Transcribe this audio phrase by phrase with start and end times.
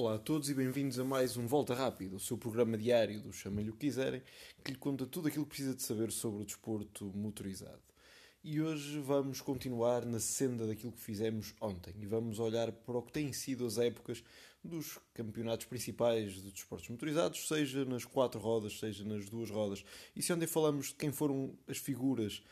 [0.00, 3.34] Olá a todos e bem-vindos a mais um Volta Rápido, o seu programa diário do
[3.34, 4.22] Chamem-lhe o que quiserem,
[4.64, 7.82] que lhe conta tudo aquilo que precisa de saber sobre o desporto motorizado.
[8.42, 13.02] E hoje vamos continuar na senda daquilo que fizemos ontem e vamos olhar para o
[13.02, 14.24] que têm sido as épocas
[14.64, 19.84] dos campeonatos principais de desportos motorizados, seja nas quatro rodas, seja nas duas rodas.
[20.16, 22.42] E se ontem falamos de quem foram as figuras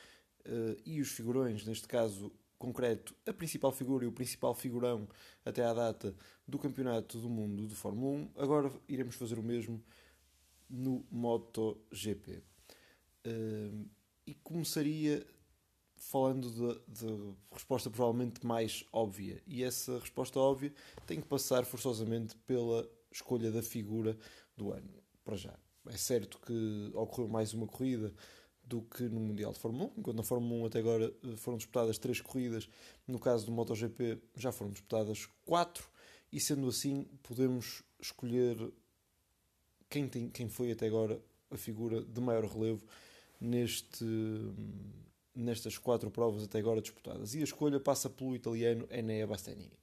[0.45, 5.09] uh, e os figurões, neste caso concreto, a principal figura e o principal figurão
[5.45, 6.15] até à data
[6.47, 8.31] do Campeonato do Mundo de Fórmula 1.
[8.37, 9.83] Agora iremos fazer o mesmo
[10.69, 12.43] no MotoGP.
[13.27, 13.89] Uh,
[14.27, 15.27] e começaria
[15.97, 16.51] falando
[16.87, 19.43] de, resposta provavelmente mais óbvia.
[19.47, 20.73] E essa resposta óbvia
[21.07, 24.17] tem que passar forçosamente pela escolha da figura
[24.57, 25.59] do ano, para já.
[25.87, 28.13] É certo que ocorreu mais uma corrida
[28.69, 31.57] do que no Mundial de Fórmula 1, enquanto na Fórmula 1 até agora eh, foram
[31.57, 32.69] disputadas três corridas,
[33.07, 35.89] no caso do MotoGP já foram disputadas quatro,
[36.31, 38.57] e sendo assim podemos escolher
[39.89, 42.85] quem, tem, quem foi até agora a figura de maior relevo
[43.41, 44.05] neste,
[45.35, 47.35] nestas quatro provas até agora disputadas.
[47.35, 49.79] E a escolha passa pelo italiano Enea Bastianini,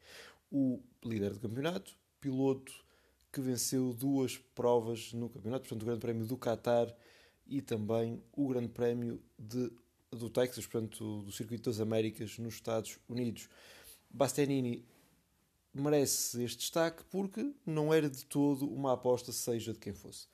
[0.52, 2.72] o líder do campeonato, piloto
[3.34, 6.96] que venceu duas provas no campeonato, portanto o Grande Prémio do Qatar
[7.48, 9.72] e também o Grande Prémio de,
[10.12, 13.48] do Texas, portanto do Circuito das Américas nos Estados Unidos.
[14.10, 14.86] Bastianini
[15.74, 20.28] merece este destaque porque não era de todo uma aposta, seja de quem fosse.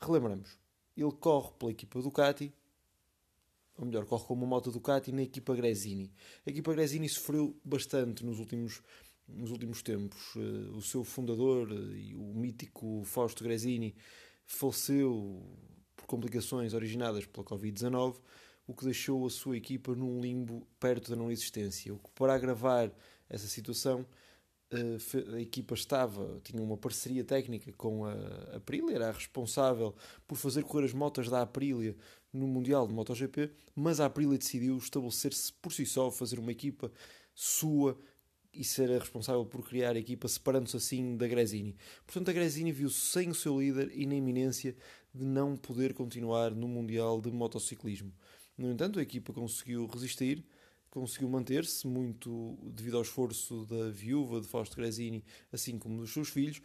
[0.00, 0.58] Relembramos,
[0.96, 2.52] ele corre pela equipa Ducati,
[3.76, 6.12] ou melhor, corre como uma moto Ducati na equipa Gresini.
[6.46, 8.82] A equipa Gresini sofreu bastante nos últimos,
[9.26, 10.34] nos últimos tempos.
[10.36, 13.94] Eh, o seu fundador eh, o mítico Fausto Gresini
[14.44, 15.42] faleceu
[16.10, 18.16] complicações originadas pela Covid-19,
[18.66, 21.94] o que deixou a sua equipa num limbo perto da não existência.
[21.94, 22.90] O que, para agravar
[23.28, 24.04] essa situação,
[24.72, 24.96] eh,
[25.34, 28.12] a equipa estava, tinha uma parceria técnica com a
[28.56, 29.94] Aprilia, era a responsável
[30.26, 31.96] por fazer correr as motas da Aprilia
[32.32, 36.90] no Mundial de MotoGP, mas a Aprilia decidiu estabelecer-se por si só, fazer uma equipa
[37.32, 37.96] sua
[38.52, 41.76] e ser a responsável por criar a equipa, separando-se assim da Gresini.
[42.04, 44.74] Portanto, a Gresini viu-se sem o seu líder e na iminência
[45.14, 48.12] de não poder continuar no Mundial de Motociclismo.
[48.56, 50.44] No entanto, a equipa conseguiu resistir,
[50.90, 56.28] conseguiu manter-se, muito devido ao esforço da viúva de Fausto Gresini, assim como dos seus
[56.28, 56.60] filhos,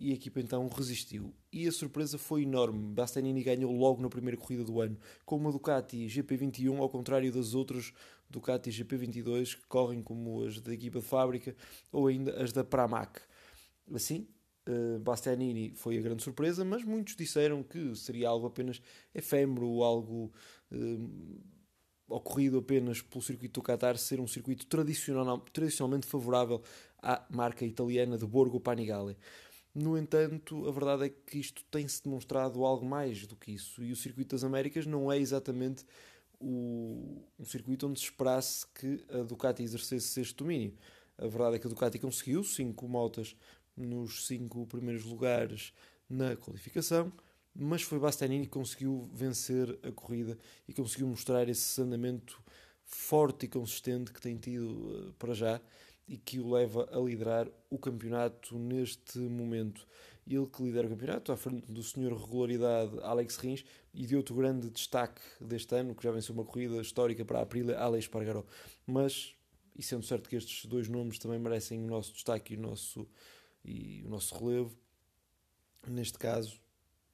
[0.00, 1.34] e a equipa então resistiu.
[1.52, 2.94] E a surpresa foi enorme.
[2.94, 4.96] Bastianini ganhou logo na primeira corrida do ano,
[5.26, 7.92] com uma Ducati GP21, ao contrário das outras
[8.28, 11.54] Ducati GP22 que correm como as da equipa de fábrica
[11.92, 13.20] ou ainda as da Pramac.
[13.92, 14.26] Assim,
[14.70, 18.80] uh, Bastianini foi a grande surpresa, mas muitos disseram que seria algo apenas
[19.14, 20.32] efêmero, algo
[20.72, 21.40] uh,
[22.08, 26.62] ocorrido apenas pelo circuito do Qatar ser um circuito tradicional, tradicionalmente favorável
[27.02, 29.16] à marca italiana de Borgo Panigale.
[29.72, 33.92] No entanto, a verdade é que isto tem-se demonstrado algo mais do que isso, e
[33.92, 35.84] o Circuito das Américas não é exatamente
[36.40, 40.74] o, um circuito onde se esperasse que a Ducati exercesse este domínio.
[41.16, 43.36] A verdade é que a Ducati conseguiu cinco motas
[43.80, 45.72] nos cinco primeiros lugares
[46.08, 47.12] na qualificação,
[47.54, 52.42] mas foi Bastianini que conseguiu vencer a corrida e conseguiu mostrar esse andamento
[52.84, 55.60] forte e consistente que tem tido eh, para já
[56.10, 59.86] e que o leva a liderar o campeonato neste momento.
[60.26, 63.64] Ele que lidera o campeonato, à frente do senhor regularidade Alex Rins
[63.94, 67.42] e de outro grande destaque deste ano, que já venceu uma corrida histórica para a
[67.42, 68.44] Aprilia, Alex Pargaró.
[68.84, 69.34] Mas,
[69.76, 73.08] e sendo certo que estes dois nomes também merecem o nosso destaque e o nosso,
[73.64, 74.76] e o nosso relevo,
[75.86, 76.60] neste caso,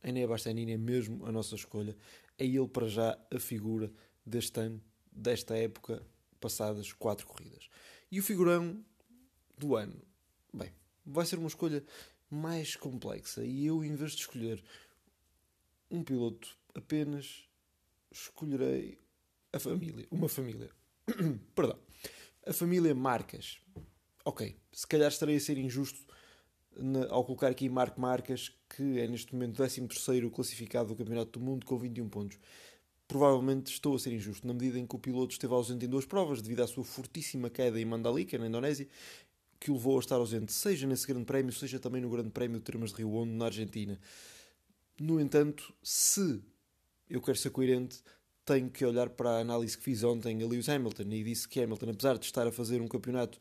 [0.03, 1.97] Enea Bastianini é mesmo a nossa escolha.
[2.39, 3.91] É ele para já a figura
[4.25, 4.81] deste ano,
[5.11, 6.03] desta época,
[6.41, 7.69] passadas quatro corridas.
[8.11, 8.85] E o figurão
[9.59, 10.01] do ano,
[10.53, 10.73] bem,
[11.05, 11.85] vai ser uma escolha
[12.31, 13.45] mais complexa.
[13.45, 14.63] E eu, em vez de escolher
[15.91, 17.49] um piloto apenas,
[18.13, 18.99] escolherei
[19.53, 20.71] a família, uma família.
[21.55, 21.79] Perdão.
[22.47, 23.59] A família Marcas.
[24.25, 26.05] Ok, se calhar estarei a ser injusto
[27.11, 29.87] ao colocar aqui Marco Marcas, que é neste momento 13
[30.31, 32.39] classificado do Campeonato do Mundo com 21 pontos
[33.09, 36.05] provavelmente estou a ser injusto, na medida em que o piloto esteve ausente em duas
[36.05, 38.89] provas devido à sua fortíssima queda em Mandalika, na Indonésia,
[39.59, 42.59] que o levou a estar ausente, seja nesse grande prémio, seja também no grande prémio
[42.59, 43.99] de Termas de Rio Hondo, na Argentina.
[45.01, 46.43] No entanto, se
[47.09, 48.03] eu quero ser coerente,
[48.45, 51.61] tenho que olhar para a análise que fiz ontem a Lewis Hamilton e disse que
[51.61, 53.39] Hamilton, apesar de estar a fazer um campeonato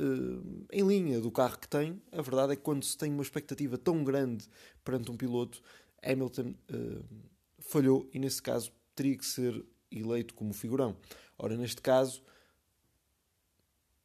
[0.00, 3.22] uh, em linha do carro que tem, a verdade é que quando se tem uma
[3.22, 4.48] expectativa tão grande
[4.84, 5.62] perante um piloto,
[6.02, 7.04] Hamilton uh,
[7.58, 10.96] falhou e, nesse caso, teria que ser eleito como figurão.
[11.38, 12.22] Ora, neste caso,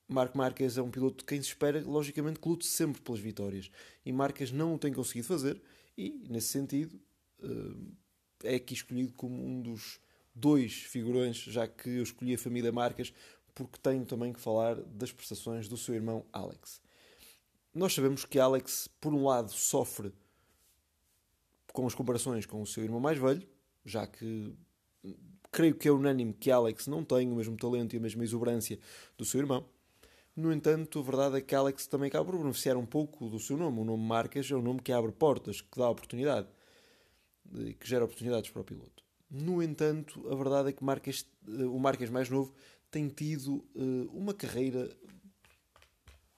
[0.07, 3.71] Marco Marques é um piloto de quem se espera, logicamente, que lute sempre pelas vitórias.
[4.05, 5.61] E Marques não o tem conseguido fazer,
[5.97, 6.99] e nesse sentido
[7.41, 9.99] eh, é aqui escolhido como um dos
[10.33, 13.13] dois figurões, já que eu escolhi a família Marques,
[13.55, 16.81] porque tenho também que falar das prestações do seu irmão Alex.
[17.73, 20.13] Nós sabemos que Alex, por um lado, sofre
[21.73, 23.47] com as comparações com o seu irmão mais velho,
[23.85, 24.53] já que
[25.51, 28.77] creio que é unânime que Alex não tem o mesmo talento e a mesma exuberância
[29.17, 29.65] do seu irmão.
[30.35, 33.55] No entanto, a verdade é que Alex também acaba por beneficiar um pouco do seu
[33.55, 33.79] nome.
[33.79, 36.47] O nome Marques é um nome que abre portas, que dá oportunidade,
[37.79, 39.01] que gera oportunidades para o piloto.
[39.31, 42.53] No entanto, a verdade é que Marques, eh, o Marques mais novo
[42.95, 44.89] tem tido uh, uma carreira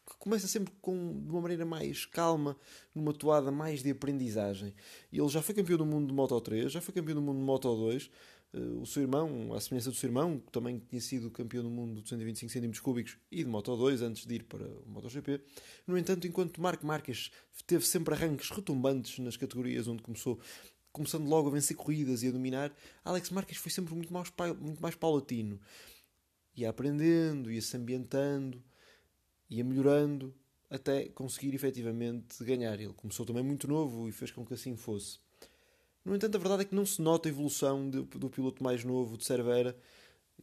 [0.09, 2.57] que começa sempre com, de uma maneira mais calma,
[2.95, 4.73] numa toada mais de aprendizagem.
[5.13, 7.43] Ele já foi campeão do mundo de Moto 3, já foi campeão do mundo de
[7.43, 8.09] Moto 2,
[8.81, 12.01] o seu irmão, à semelhança do seu irmão, que também tinha sido campeão do mundo
[12.01, 15.39] de 125 cm cúbicos e de Moto 2 antes de ir para o MotoGP.
[15.85, 17.29] No entanto, enquanto Marco Marques
[17.67, 20.39] teve sempre arranques retumbantes nas categorias onde começou,
[20.91, 22.73] começando logo a vencer corridas e a dominar,
[23.05, 25.59] Alex Marques foi sempre muito mais, muito mais paulatino.
[26.57, 28.61] Ia aprendendo, ia se ambientando,
[29.49, 30.35] ia melhorando,
[30.69, 32.79] até conseguir efetivamente ganhar.
[32.79, 35.19] Ele começou também muito novo e fez com que assim fosse.
[36.03, 38.83] No entanto, a verdade é que não se nota a evolução de, do piloto mais
[38.83, 39.77] novo de Cervera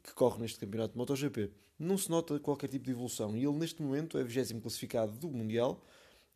[0.03, 1.51] que corre neste campeonato de MotoGP.
[1.79, 3.37] Não se nota qualquer tipo de evolução.
[3.37, 5.85] E ele, neste momento, é 20 classificado do Mundial,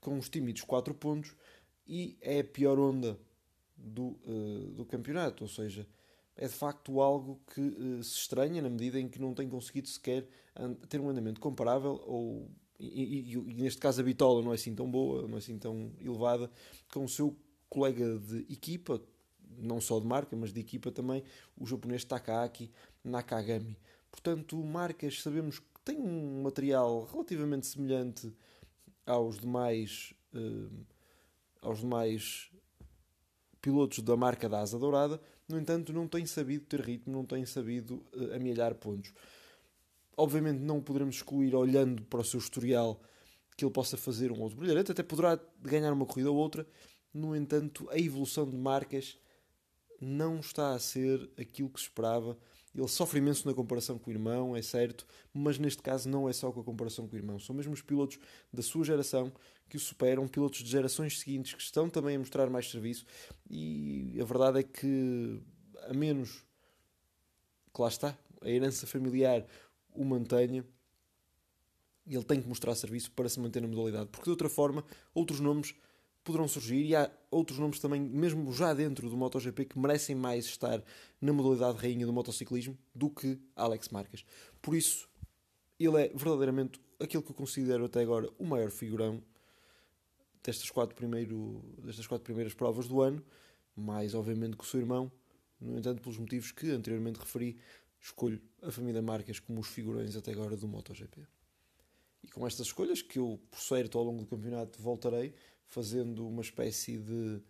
[0.00, 1.34] com uns tímidos 4 pontos,
[1.86, 3.18] e é a pior onda
[3.76, 5.44] do, uh, do campeonato.
[5.44, 5.86] Ou seja,
[6.38, 9.88] é de facto algo que uh, se estranha na medida em que não tem conseguido
[9.88, 10.26] sequer
[10.88, 12.50] ter um andamento comparável ou
[12.80, 15.58] e, e, e, neste caso a bitola não é assim tão boa, não é assim
[15.58, 16.48] tão elevada
[16.92, 17.36] com o seu
[17.68, 19.02] colega de equipa,
[19.58, 21.24] não só de marca, mas de equipa também,
[21.56, 22.70] o japonês Takaaki
[23.02, 23.76] Nakagami.
[24.10, 28.32] Portanto, marcas sabemos que tem um material relativamente semelhante
[29.04, 30.86] aos demais, uh,
[31.60, 32.50] aos demais
[33.68, 37.44] pilotos da marca da Asa Dourada, no entanto, não tem sabido ter ritmo, não tem
[37.44, 39.12] sabido uh, amelhar pontos.
[40.16, 42.98] Obviamente, não poderemos excluir, olhando para o seu historial,
[43.54, 46.66] que ele possa fazer um outro brilharete, até poderá ganhar uma corrida ou outra.
[47.12, 49.18] No entanto, a evolução de marcas
[50.00, 52.36] não está a ser aquilo que se esperava.
[52.74, 56.32] Ele sofre imenso na comparação com o irmão, é certo, mas neste caso não é
[56.32, 57.38] só com a comparação com o irmão.
[57.38, 58.18] São mesmo os pilotos
[58.52, 59.32] da sua geração
[59.68, 63.04] que o superam, pilotos de gerações seguintes que estão também a mostrar mais serviço.
[63.50, 65.42] E a verdade é que,
[65.88, 66.44] a menos
[67.74, 69.44] que lá está, a herança familiar
[69.90, 70.64] o mantenha,
[72.06, 74.84] ele tem que mostrar serviço para se manter na modalidade, porque de outra forma,
[75.14, 75.74] outros nomes
[76.28, 80.44] poderão surgir e há outros nomes também, mesmo já dentro do MotoGP, que merecem mais
[80.44, 80.84] estar
[81.18, 84.26] na modalidade rainha do motociclismo do que Alex Marques.
[84.60, 85.08] Por isso,
[85.80, 89.22] ele é verdadeiramente aquilo que eu considero até agora o maior figurão
[90.44, 93.24] destas quatro, primeiro, destas quatro primeiras provas do ano,
[93.74, 95.10] mais obviamente que o seu irmão.
[95.58, 97.56] No entanto, pelos motivos que anteriormente referi,
[97.98, 101.26] escolho a família Marques como os figurões até agora do MotoGP.
[102.22, 105.34] E com estas escolhas, que eu, por certo, ao longo do campeonato voltarei,
[105.66, 107.40] fazendo uma espécie de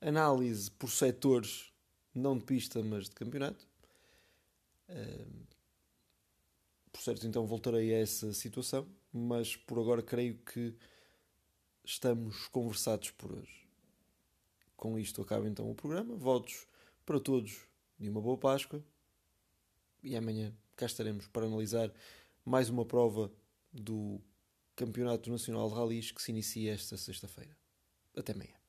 [0.00, 1.72] análise por setores,
[2.14, 3.66] não de pista, mas de campeonato.
[6.92, 10.74] por certo, então voltarei a essa situação, mas por agora creio que
[11.84, 13.66] estamos conversados por hoje.
[14.76, 16.14] Com isto acaba então o programa.
[16.16, 16.66] Votos
[17.04, 17.66] para todos
[17.98, 18.84] de uma boa Páscoa
[20.02, 21.92] e amanhã cá estaremos para analisar
[22.44, 23.32] mais uma prova
[23.72, 24.20] do
[24.76, 27.56] Campeonato Nacional de Rallys que se inicia esta sexta-feira.
[28.16, 28.61] Até amanhã.